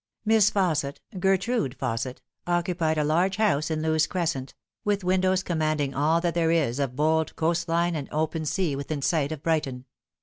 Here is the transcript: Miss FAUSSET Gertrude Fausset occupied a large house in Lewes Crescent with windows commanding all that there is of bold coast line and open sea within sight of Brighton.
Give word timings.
Miss 0.25 0.49
FAUSSET 0.49 0.99
Gertrude 1.19 1.77
Fausset 1.79 2.21
occupied 2.47 2.97
a 2.97 3.03
large 3.03 3.35
house 3.35 3.69
in 3.69 3.83
Lewes 3.83 4.07
Crescent 4.07 4.55
with 4.83 5.03
windows 5.03 5.43
commanding 5.43 5.93
all 5.93 6.19
that 6.21 6.33
there 6.33 6.49
is 6.49 6.79
of 6.79 6.95
bold 6.95 7.35
coast 7.35 7.69
line 7.69 7.95
and 7.95 8.09
open 8.11 8.43
sea 8.45 8.75
within 8.75 9.03
sight 9.03 9.31
of 9.31 9.43
Brighton. 9.43 9.85